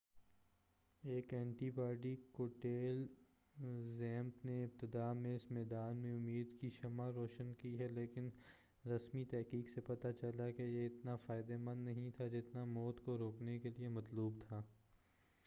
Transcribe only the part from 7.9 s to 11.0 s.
لیکن رسمی تحقیق سے پتہ چلا کہ یہ